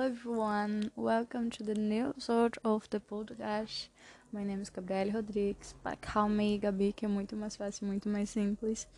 [0.00, 3.90] Hello everyone, welcome to the new episode of the podcast.
[4.32, 8.30] My name is Gabriele Rodrigues, call me Gabi, que é muito mais fácil, muito mais
[8.30, 8.88] simples.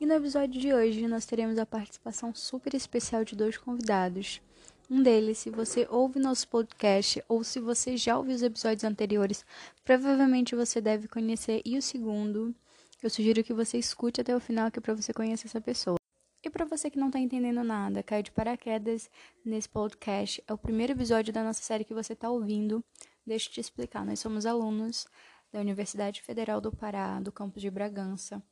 [0.00, 4.40] E no episódio de hoje nós teremos a participação super especial de dois convidados.
[4.88, 9.44] Um deles, se você ouve nosso podcast ou se você já ouviu os episódios anteriores,
[9.84, 11.60] provavelmente você deve conhecer.
[11.64, 12.54] E o segundo,
[13.02, 16.01] eu sugiro que você escute até o final, que é para você conhecer essa pessoa.
[16.44, 19.08] E para você que não está entendendo nada, caiu de paraquedas
[19.44, 22.84] nesse podcast, é o primeiro episódio da nossa série que você está ouvindo.
[23.24, 24.04] Deixa eu te explicar.
[24.04, 25.06] Nós somos alunos
[25.52, 28.42] da Universidade Federal do Pará, do campus de Bragança,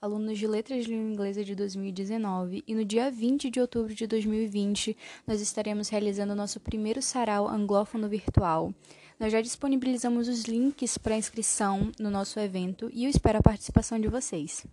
[0.00, 4.06] alunos de Letras de Língua Inglesa de 2019, e no dia 20 de outubro de
[4.06, 8.72] 2020 nós estaremos realizando o nosso primeiro sarau anglófono virtual.
[9.18, 13.98] Nós já disponibilizamos os links para inscrição no nosso evento e eu espero a participação
[13.98, 14.64] de vocês.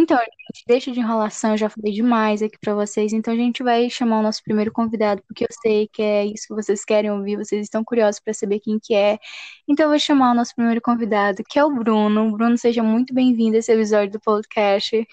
[0.00, 3.12] Então, gente, deixa de enrolação, eu já falei demais aqui para vocês.
[3.12, 6.46] Então, a gente vai chamar o nosso primeiro convidado, porque eu sei que é isso
[6.46, 9.18] que vocês querem ouvir, vocês estão curiosos para saber quem que é.
[9.66, 12.30] Então, eu vou chamar o nosso primeiro convidado, que é o Bruno.
[12.30, 15.04] Bruno, seja muito bem-vindo a esse episódio do podcast.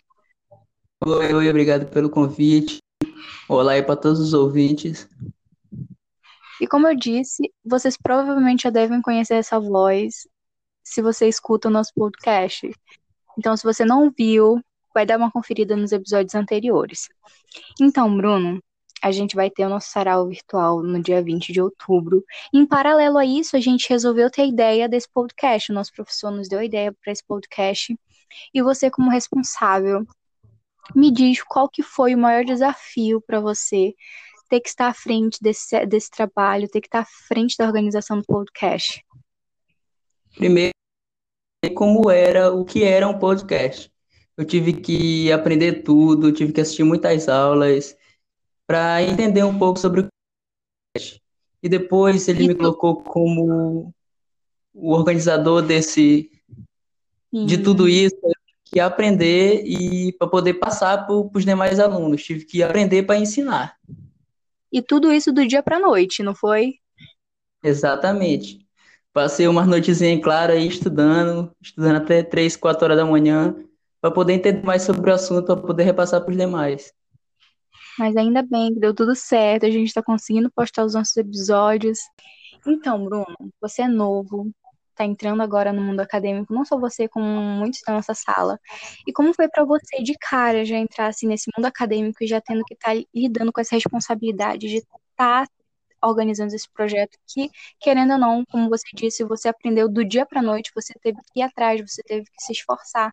[1.03, 2.77] Oi, oi, obrigado pelo convite.
[3.49, 5.09] Olá aí para todos os ouvintes.
[6.61, 10.27] E como eu disse, vocês provavelmente já devem conhecer essa voz
[10.83, 12.69] se você escuta o nosso podcast.
[13.37, 14.61] Então, se você não viu,
[14.95, 17.09] vai dar uma conferida nos episódios anteriores.
[17.79, 18.63] Então, Bruno,
[19.01, 22.23] a gente vai ter o nosso sarau virtual no dia 20 de outubro.
[22.53, 25.71] Em paralelo a isso, a gente resolveu ter a ideia desse podcast.
[25.71, 27.95] O nosso professor nos deu a ideia para esse podcast.
[28.53, 30.07] E você, como responsável,
[30.95, 33.93] me diz qual que foi o maior desafio para você
[34.49, 38.17] ter que estar à frente desse, desse trabalho, ter que estar à frente da organização
[38.17, 39.03] do podcast.
[40.35, 40.71] Primeiro,
[41.75, 43.91] como era, o que era um podcast.
[44.37, 47.95] Eu tive que aprender tudo, tive que assistir muitas aulas
[48.67, 50.07] para entender um pouco sobre o
[50.93, 51.21] podcast.
[51.63, 53.93] E depois ele me colocou como
[54.73, 56.29] o organizador desse
[57.31, 58.15] de tudo isso,
[58.65, 62.23] que aprender e para poder passar para os demais alunos.
[62.23, 63.77] Tive que aprender para ensinar.
[64.71, 66.75] E tudo isso do dia para noite, não foi?
[67.63, 68.65] Exatamente.
[69.13, 73.55] Passei umas noites em claro aí estudando, estudando até 3, 4 horas da manhã,
[74.05, 76.93] para poder entender mais sobre o assunto, para poder repassar para os demais.
[77.97, 81.97] Mas ainda bem que deu tudo certo, a gente está conseguindo postar os nossos episódios.
[82.67, 84.51] Então, Bruno, você é novo,
[84.91, 88.59] está entrando agora no mundo acadêmico, não só você, como muitos da nossa sala.
[89.07, 92.39] E como foi para você de cara já entrar assim nesse mundo acadêmico e já
[92.39, 95.47] tendo que estar tá lidando com essa responsabilidade de estar tá
[96.03, 97.49] organizando esse projeto que,
[97.79, 101.39] querendo ou não, como você disse, você aprendeu do dia para noite, você teve que
[101.39, 103.11] ir atrás, você teve que se esforçar.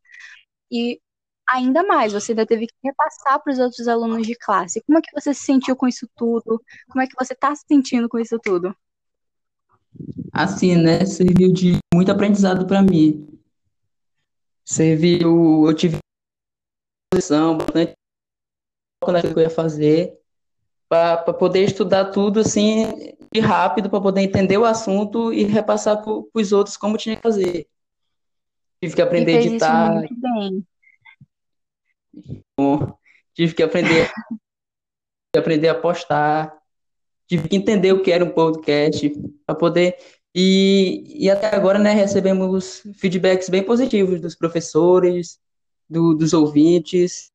[0.72, 0.98] E
[1.46, 4.82] ainda mais, você ainda teve que repassar para os outros alunos de classe.
[4.86, 6.62] Como é que você se sentiu com isso tudo?
[6.88, 8.74] Como é que você está se sentindo com isso tudo?
[10.32, 11.04] Assim, né?
[11.04, 13.28] Serviu de muito aprendizado para mim.
[14.64, 15.98] Serviu, eu tive
[17.12, 17.92] posição bastante
[19.36, 20.16] eu ia fazer
[20.88, 26.22] para poder estudar tudo assim de rápido, para poder entender o assunto e repassar para
[26.34, 27.66] os outros como tinha que fazer.
[28.82, 29.94] Tive que aprender a editar.
[29.94, 30.66] muito bem.
[33.34, 34.10] Tive que aprender,
[35.36, 36.52] aprender a postar.
[37.28, 39.10] Tive que entender o que era um podcast
[39.46, 39.96] para poder
[40.34, 45.38] e, e até agora, né, recebemos feedbacks bem positivos dos professores,
[45.88, 47.30] do, dos ouvintes,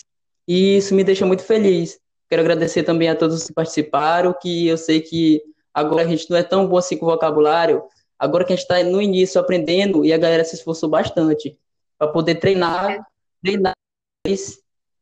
[0.47, 1.99] e isso me deixa muito feliz.
[2.27, 5.41] Quero agradecer também a todos que participaram, que eu sei que
[5.73, 7.83] agora a gente não é tão bom assim com o vocabulário,
[8.17, 11.57] agora que a gente está no início aprendendo e a galera se esforçou bastante
[11.97, 13.05] para poder treinar,
[13.41, 13.73] treinar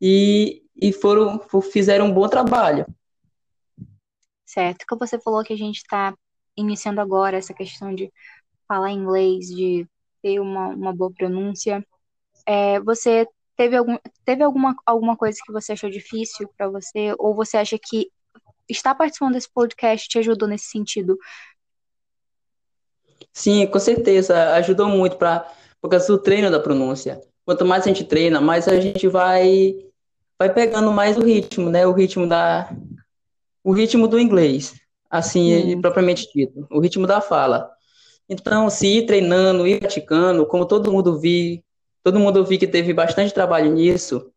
[0.01, 1.39] e, e foram,
[1.71, 2.85] fizeram um bom trabalho.
[4.45, 6.13] Certo, como você falou que a gente está
[6.55, 8.11] iniciando agora essa questão de
[8.67, 9.87] falar inglês, de
[10.21, 11.85] ter uma, uma boa pronúncia,
[12.45, 17.15] é, você Teve, algum, teve alguma, alguma coisa que você achou difícil para você?
[17.17, 18.11] Ou você acha que
[18.67, 21.17] estar participando desse podcast te ajudou nesse sentido?
[23.33, 24.53] Sim, com certeza.
[24.55, 25.51] Ajudou muito para
[25.81, 27.21] por causa do treino da pronúncia.
[27.45, 29.75] Quanto mais a gente treina, mais a gente vai
[30.37, 31.85] vai pegando mais o ritmo, né?
[31.85, 32.69] O ritmo da
[33.63, 34.73] o ritmo do inglês,
[35.09, 35.81] assim, hum.
[35.81, 37.71] propriamente dito, o ritmo da fala.
[38.29, 41.63] Então, se ir treinando, ir praticando, como todo mundo vi,
[42.03, 44.31] todo mundo viu que teve bastante trabalho nisso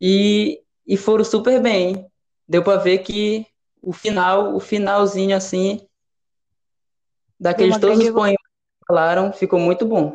[0.00, 2.06] e, e foram super bem.
[2.48, 3.46] Deu para ver que
[3.82, 5.80] o final, o finalzinho assim,
[7.44, 10.14] daqueles todos os poemas que falaram, ficou muito bom.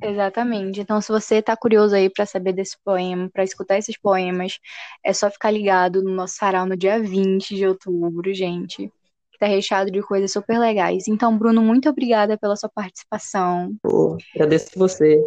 [0.00, 0.80] Exatamente.
[0.80, 4.60] Então, se você está curioso aí para saber desse poema, para escutar esses poemas,
[5.02, 8.92] é só ficar ligado no nosso sarau no dia 20 de outubro, gente.
[9.32, 11.08] Que tá recheado de coisas super legais.
[11.08, 13.74] Então, Bruno, muito obrigada pela sua participação.
[13.82, 15.20] Pô, agradeço você.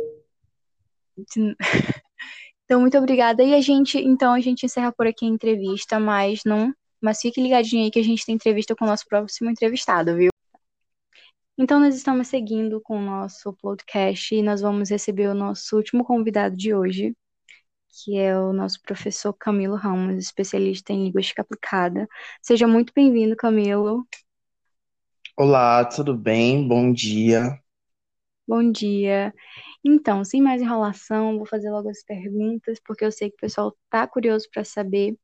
[2.69, 3.41] Então, muito obrigada.
[3.41, 7.41] E a gente, então, a gente encerra por aqui a entrevista, mas não, mas fique
[7.41, 10.27] ligadinho aí que a gente tem entrevista com o nosso próximo entrevistado, viu?
[11.59, 16.05] Então, nós estamos seguindo com o nosso podcast e nós vamos receber o nosso último
[16.05, 17.15] convidado de hoje,
[17.89, 22.07] que é o nosso professor Camilo Ramos, especialista em linguística aplicada.
[22.43, 24.07] Seja muito bem-vindo, Camilo.
[25.35, 26.67] Olá, tudo bem?
[26.67, 27.59] Bom dia.
[28.47, 29.33] Bom dia.
[29.83, 33.75] Então, sem mais enrolação, vou fazer logo as perguntas, porque eu sei que o pessoal
[33.85, 35.17] está curioso para saber.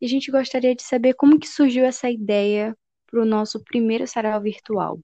[0.00, 2.72] E a gente gostaria de saber como que surgiu essa ideia
[3.10, 5.00] para o nosso primeiro sarau virtual.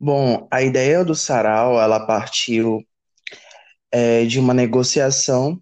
[0.00, 2.84] Bom, a ideia do sarau, ela partiu
[3.90, 5.60] é, de uma negociação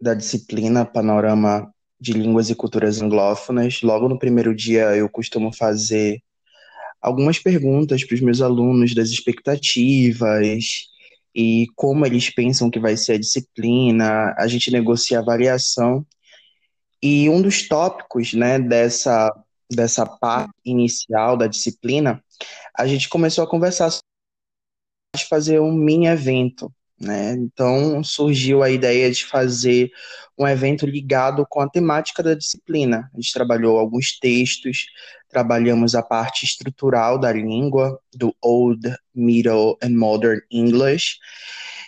[0.00, 3.80] da disciplina Panorama de Línguas e Culturas Anglófonas.
[3.82, 6.22] Logo no primeiro dia, eu costumo fazer
[7.00, 10.64] algumas perguntas para os meus alunos das expectativas
[11.34, 14.34] e como eles pensam que vai ser a disciplina.
[14.38, 16.06] A gente negocia a avaliação.
[17.02, 19.30] E um dos tópicos né, dessa,
[19.70, 22.22] dessa parte inicial da disciplina
[22.76, 23.90] a gente começou a conversar
[25.16, 27.32] de fazer um mini evento, né?
[27.34, 29.90] Então surgiu a ideia de fazer
[30.36, 33.08] um evento ligado com a temática da disciplina.
[33.14, 34.86] A gente trabalhou alguns textos,
[35.28, 41.18] trabalhamos a parte estrutural da língua, do Old, Middle and Modern English.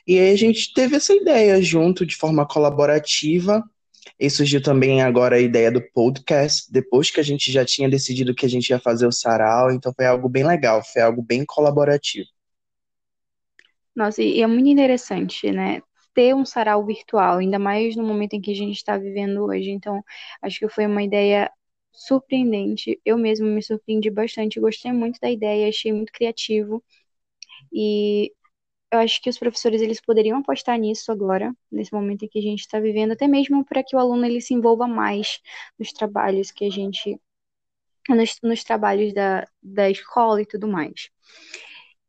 [0.07, 3.65] E aí a gente teve essa ideia junto de forma colaborativa
[4.19, 8.35] e surgiu também agora a ideia do podcast, depois que a gente já tinha decidido
[8.35, 11.45] que a gente ia fazer o sarau, então foi algo bem legal, foi algo bem
[11.45, 12.29] colaborativo.
[13.95, 15.83] Nossa, e é muito interessante, né?
[16.15, 19.71] Ter um sarau virtual, ainda mais no momento em que a gente está vivendo hoje.
[19.71, 20.03] Então,
[20.43, 21.51] acho que foi uma ideia
[21.93, 23.01] surpreendente.
[23.05, 26.85] Eu mesmo me surpreendi bastante, gostei muito da ideia, achei muito criativo.
[27.73, 28.33] E
[28.93, 32.43] eu acho que os professores eles poderiam apostar nisso agora, nesse momento em que a
[32.43, 35.41] gente está vivendo, até mesmo para que o aluno ele se envolva mais
[35.79, 37.21] nos trabalhos que a gente
[38.09, 41.11] nos, nos trabalhos da, da escola e tudo mais.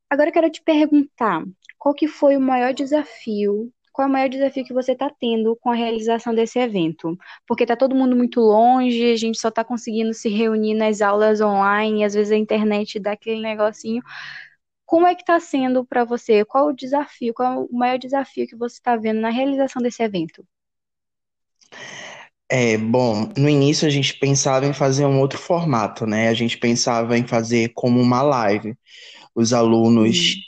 [0.09, 1.43] Agora eu quero te perguntar,
[1.77, 3.71] qual que foi o maior desafio?
[3.91, 7.17] Qual é o maior desafio que você está tendo com a realização desse evento?
[7.47, 11.41] Porque está todo mundo muito longe, a gente só está conseguindo se reunir nas aulas
[11.41, 14.03] online, às vezes a internet dá aquele negocinho.
[14.87, 16.45] Como é que está sendo para você?
[16.45, 17.33] Qual o desafio?
[17.33, 20.47] Qual é o maior desafio que você está vendo na realização desse evento?
[22.49, 26.29] É, bom, no início a gente pensava em fazer um outro formato, né?
[26.29, 28.77] A gente pensava em fazer como uma live.
[29.35, 30.39] Os alunos hum.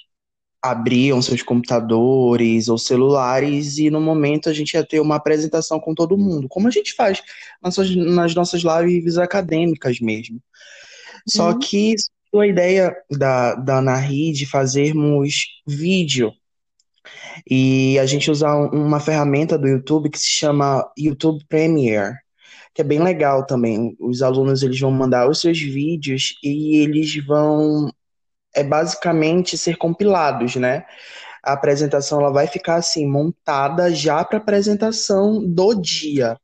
[0.61, 5.93] abriam seus computadores ou celulares e no momento a gente ia ter uma apresentação com
[5.93, 7.21] todo mundo, como a gente faz
[7.61, 10.41] nas, nas nossas lives acadêmicas mesmo.
[11.27, 11.59] Só hum.
[11.59, 11.95] que
[12.37, 16.31] a ideia da, da Ana de fazermos vídeo
[17.49, 22.15] e a gente usar uma ferramenta do YouTube que se chama YouTube Premiere,
[22.73, 23.95] que é bem legal também.
[23.99, 27.89] Os alunos eles vão mandar os seus vídeos e eles vão
[28.55, 30.83] é basicamente ser compilados, né?
[31.43, 36.37] A apresentação ela vai ficar assim montada já para apresentação do dia.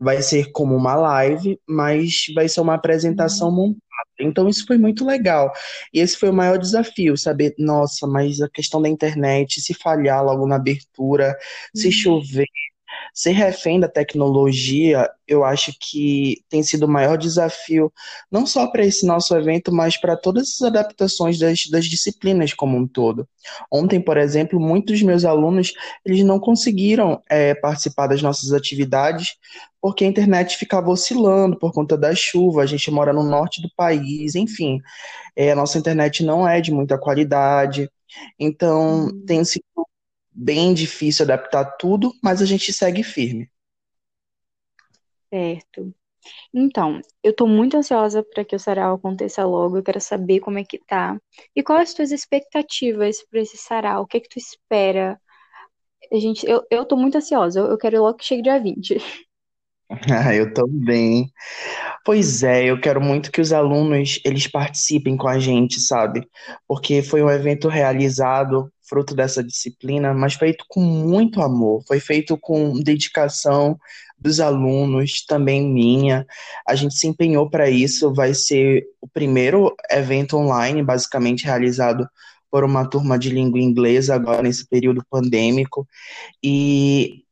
[0.00, 3.54] Vai ser como uma live, mas vai ser uma apresentação uhum.
[3.54, 3.85] montada
[4.20, 5.52] então isso foi muito legal.
[5.92, 10.24] E esse foi o maior desafio, saber, nossa, mas a questão da internet, se falhar
[10.24, 11.80] logo na abertura, uhum.
[11.80, 12.46] se chover,
[13.16, 17.90] ser refém da tecnologia, eu acho que tem sido o maior desafio,
[18.30, 22.76] não só para esse nosso evento, mas para todas as adaptações das, das disciplinas como
[22.76, 23.26] um todo.
[23.72, 25.72] Ontem, por exemplo, muitos dos meus alunos
[26.04, 29.38] eles não conseguiram é, participar das nossas atividades
[29.80, 33.70] porque a internet ficava oscilando por conta da chuva, a gente mora no norte do
[33.74, 34.78] país, enfim,
[35.34, 37.90] é, a nossa internet não é de muita qualidade,
[38.38, 39.24] então hum.
[39.26, 39.64] tem sido
[40.36, 43.50] bem difícil adaptar tudo, mas a gente segue firme.
[45.32, 45.94] Certo.
[46.54, 49.78] Então, eu estou muito ansiosa para que o sarau aconteça logo.
[49.78, 51.20] Eu quero saber como é que tá.
[51.56, 54.04] E quais as tuas expectativas para esse sarau?
[54.04, 55.20] O que é que tu espera?
[56.12, 57.60] A gente, eu, eu tô muito ansiosa.
[57.60, 58.96] Eu, eu quero logo que chegue dia 20.
[60.10, 61.32] Ah, eu também.
[62.04, 66.28] Pois é, eu quero muito que os alunos eles participem com a gente, sabe?
[66.68, 72.36] Porque foi um evento realizado fruto dessa disciplina, mas feito com muito amor, foi feito
[72.36, 73.78] com dedicação
[74.18, 76.26] dos alunos, também minha.
[76.66, 82.08] A gente se empenhou para isso, vai ser o primeiro evento online, basicamente realizado
[82.50, 85.86] por uma turma de língua inglesa agora nesse período pandêmico.
[86.42, 87.24] E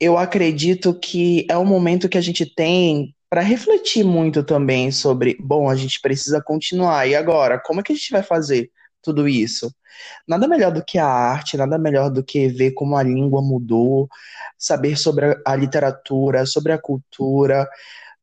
[0.00, 5.36] eu acredito que é um momento que a gente tem para refletir muito também sobre,
[5.40, 7.06] bom, a gente precisa continuar.
[7.08, 8.70] E agora, como é que a gente vai fazer
[9.06, 9.72] tudo isso?
[10.26, 14.08] Nada melhor do que a arte, nada melhor do que ver como a língua mudou,
[14.58, 17.68] saber sobre a, literatura, sobre a cultura,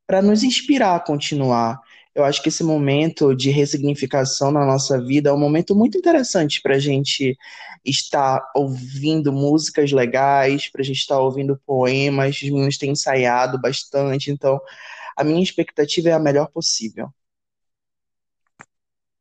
[0.06, 1.80] para nos inspirar a continuar.
[2.14, 6.60] Eu acho que esse momento de ressignificação na nossa vida é um momento muito interessante
[6.62, 7.36] para a gente
[7.84, 12.36] estar ouvindo músicas legais, para a gente estar ouvindo poemas.
[12.36, 14.60] Os meninos têm ensaiado bastante, então
[15.16, 17.08] a minha expectativa é a melhor possível.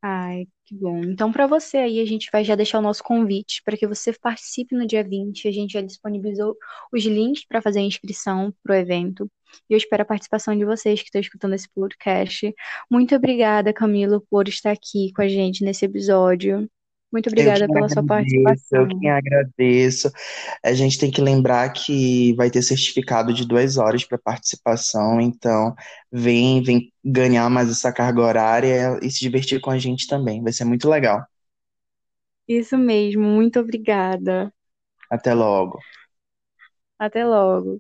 [0.05, 1.01] Ai, que bom.
[1.05, 4.11] Então, para você aí, a gente vai já deixar o nosso convite para que você
[4.13, 5.47] participe no dia 20.
[5.47, 6.57] A gente já disponibilizou
[6.91, 9.31] os links para fazer a inscrição para o evento.
[9.69, 12.53] E eu espero a participação de vocês que estão escutando esse podcast.
[12.91, 16.69] Muito obrigada, Camilo, por estar aqui com a gente nesse episódio.
[17.13, 18.81] Muito obrigada pela agradeço, sua participação.
[18.81, 20.11] Eu que agradeço.
[20.65, 25.75] A gente tem que lembrar que vai ter certificado de duas horas para participação, então
[26.11, 30.41] vem, vem ganhar mais essa carga horária e se divertir com a gente também.
[30.41, 31.23] Vai ser muito legal.
[32.47, 34.51] Isso mesmo, muito obrigada.
[35.07, 35.79] Até logo.
[36.97, 37.79] Até logo.